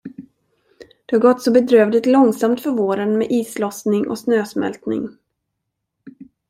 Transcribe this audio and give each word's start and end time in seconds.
Det 1.05 1.15
har 1.15 1.21
gått 1.21 1.41
så 1.41 1.51
bedrövligt 1.51 2.05
långsamt 2.05 2.61
för 2.61 2.71
våren 2.71 3.17
med 3.17 3.27
islossning 3.31 4.09
och 4.09 4.19
snösmältning. 4.19 5.09